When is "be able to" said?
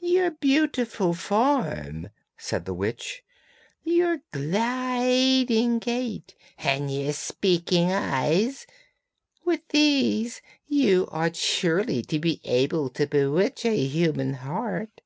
12.18-13.06